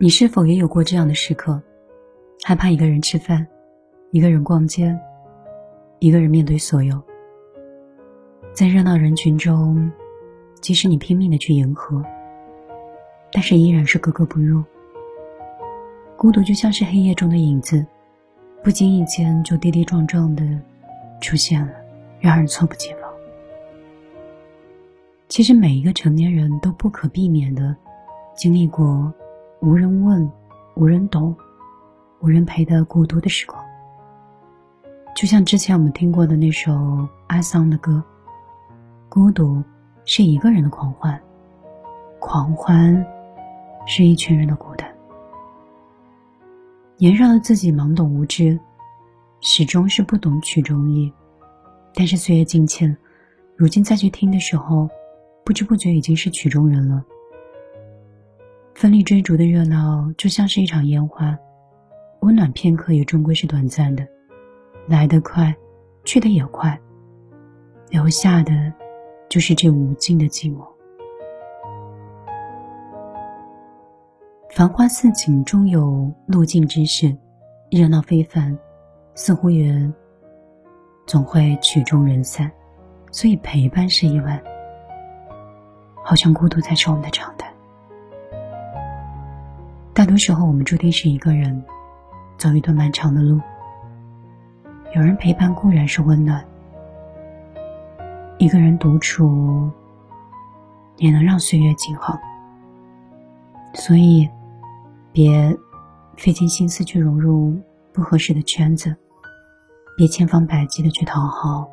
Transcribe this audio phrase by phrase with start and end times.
[0.00, 1.60] 你是否也有过这样的时刻？
[2.44, 3.44] 害怕一个人吃饭，
[4.12, 4.96] 一个人逛街，
[5.98, 7.02] 一个人面对所有。
[8.52, 9.90] 在热闹人群中，
[10.60, 12.00] 即使你拼命的去迎合，
[13.32, 14.62] 但是依然是格格不入。
[16.16, 17.84] 孤独就像是黑夜中的影子，
[18.62, 20.44] 不经意间就跌跌撞撞的
[21.20, 21.72] 出现了，
[22.20, 23.12] 让人猝不及防。
[25.26, 27.74] 其实每一个成年人都不可避免的
[28.36, 29.12] 经历过。
[29.60, 30.30] 无人问，
[30.76, 31.34] 无人懂，
[32.20, 33.60] 无人陪的孤独的时光，
[35.16, 36.72] 就像之前我们听过的那首
[37.26, 37.92] 阿桑的歌，
[39.08, 39.60] 《孤独
[40.04, 41.20] 是一个人的狂欢，
[42.20, 43.04] 狂欢
[43.84, 44.88] 是一群人的孤单》。
[46.96, 48.56] 年少的自己懵懂无知，
[49.40, 51.12] 始终是不懂曲中意，
[51.94, 52.96] 但是岁月静迁，
[53.56, 54.88] 如今再去听的时候，
[55.44, 57.04] 不知不觉已经是曲中人了。
[58.78, 61.36] 奋力追逐的热闹就像是一场烟花，
[62.20, 64.06] 温暖片刻也终归是短暂的，
[64.86, 65.52] 来得快，
[66.04, 66.80] 去得也快，
[67.90, 68.72] 留下的
[69.28, 70.64] 就是这无尽的寂寞。
[74.50, 77.12] 繁花似锦，终有路尽之时；
[77.72, 78.56] 热闹非凡，
[79.16, 79.92] 似乎也
[81.04, 82.48] 总会曲终人散。
[83.10, 84.40] 所以陪伴是意外，
[86.04, 87.52] 好像孤独才是我们的常态。
[89.98, 91.64] 大多时候，我们注定是一个人
[92.36, 93.40] 走一段漫长的路。
[94.94, 96.46] 有人陪伴固然是温暖，
[98.38, 99.68] 一个人独处
[100.98, 102.16] 也能让岁月静好。
[103.74, 104.30] 所以，
[105.10, 105.58] 别
[106.16, 107.60] 费尽心思去融入
[107.92, 108.94] 不合适的圈子，
[109.96, 111.68] 别千方百计的去讨好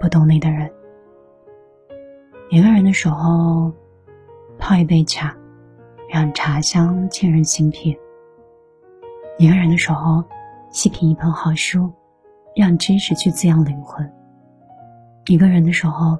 [0.00, 0.72] 不懂你的人。
[2.48, 3.70] 一个人的时候，
[4.58, 5.36] 泡一杯茶。
[6.08, 7.96] 让茶香沁人心脾。
[9.38, 10.22] 一个人的时候，
[10.70, 11.92] 细品一本好书，
[12.54, 14.10] 让知识去滋养灵魂。
[15.26, 16.16] 一个人的时候，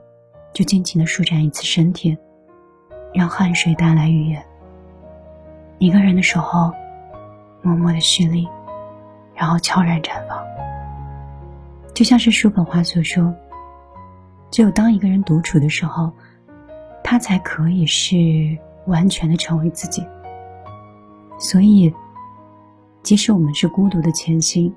[0.53, 2.17] 就尽情的舒展一次身体，
[3.15, 4.45] 让汗水带来愉悦。
[5.79, 6.73] 一个人的时候，
[7.63, 8.49] 默默的蓄力，
[9.35, 10.45] 然后悄然绽放。
[11.95, 13.35] 就像是叔本华所说
[14.51, 16.13] ：“只有当一个人独处的时候，
[17.03, 18.17] 他才可以是。”
[18.87, 20.07] 完全的成为自己，
[21.39, 21.93] 所以，
[23.03, 24.73] 即使我们是孤独的前行，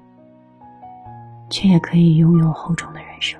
[1.50, 3.40] 却也可以拥有厚重的人生。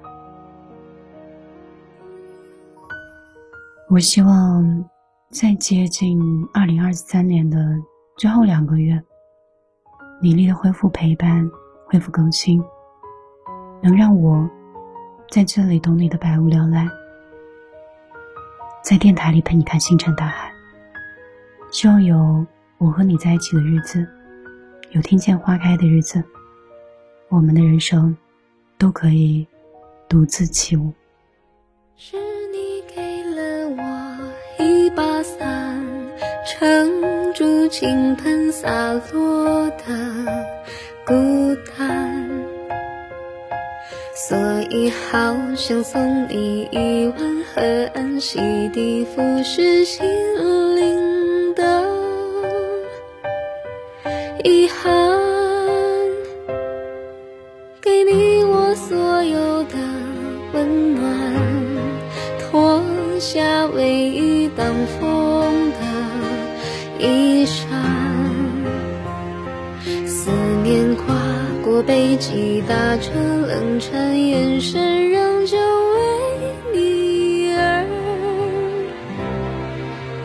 [3.90, 4.86] 我希望，
[5.32, 7.76] 在接近二零二三年的
[8.18, 9.02] 最后两个月，
[10.22, 11.50] 努力的恢复陪伴，
[11.88, 12.64] 恢复更新，
[13.82, 14.48] 能让我
[15.32, 16.88] 在这里懂你的百无聊赖，
[18.84, 20.49] 在电台里陪你看星辰大海。
[21.72, 22.46] 希望有
[22.78, 24.06] 我和你在一起的日子，
[24.92, 26.24] 有听见花开的日子，
[27.30, 28.18] 我们的人生
[28.78, 29.48] 都可以
[30.10, 30.92] 独自起舞。
[31.96, 32.18] 是
[32.52, 35.86] 你给了我一把伞，
[36.46, 40.48] 撑住倾盆洒落的
[41.06, 42.30] 孤单，
[44.16, 44.38] 所
[44.72, 47.62] 以好想送你一碗河
[47.94, 50.06] 岸，洗涤腐蚀心
[50.76, 51.09] 灵。
[54.44, 55.20] 遗憾，
[57.82, 59.76] 给你我所有的
[60.54, 61.36] 温暖，
[62.40, 62.82] 脱
[63.20, 64.66] 下唯一挡
[64.98, 65.80] 风的
[67.06, 67.68] 衣裳。
[70.08, 70.32] 思
[70.64, 71.14] 念跨
[71.62, 76.00] 过北极，搭成冷颤，眼神仍旧为
[76.74, 77.86] 你而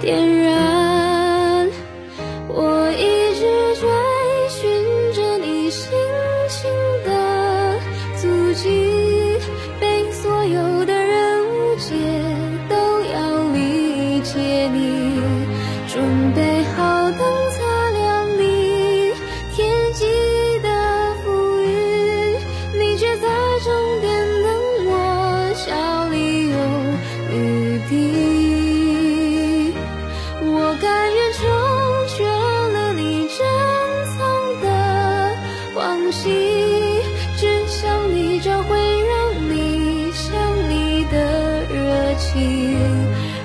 [0.00, 0.43] 点燃。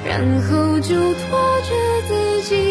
[0.04, 2.69] 然后就拖着自己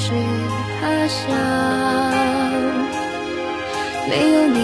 [0.00, 0.12] 是
[0.80, 1.26] 他乡，
[4.08, 4.62] 没有你